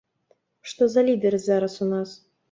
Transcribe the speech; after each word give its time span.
Што 0.69 0.87
за 0.93 1.03
лідары 1.09 1.39
зараз 1.43 1.73
у 1.85 1.91
нас? 1.93 2.15